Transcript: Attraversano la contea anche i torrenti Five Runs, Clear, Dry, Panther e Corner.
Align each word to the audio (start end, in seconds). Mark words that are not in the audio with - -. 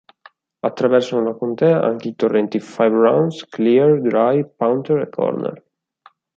Attraversano 0.63 1.21
la 1.23 1.35
contea 1.35 1.83
anche 1.83 2.07
i 2.07 2.15
torrenti 2.15 2.59
Five 2.59 2.89
Runs, 2.89 3.45
Clear, 3.47 4.01
Dry, 4.01 4.43
Panther 4.57 4.97
e 5.01 5.09
Corner. 5.11 5.63